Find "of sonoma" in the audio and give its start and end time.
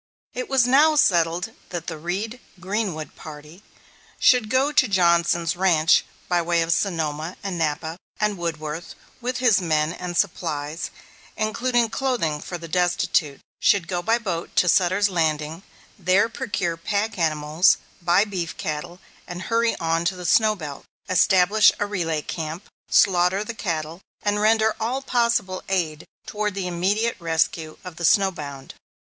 6.63-7.37